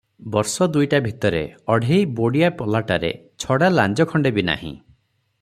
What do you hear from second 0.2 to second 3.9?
ବର୍ଷ ଦୁଇଟା ଭିତରେ ଅଢ଼େଇ ବୋଡ଼ିଆ ପଲାଟାରେ ଛଡ଼ା